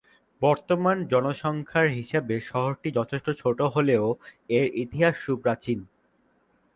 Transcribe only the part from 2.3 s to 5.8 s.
শহরটি যথেষ্ট ছোট হলেও, এর ইতিহাস সুপ্রাচীন।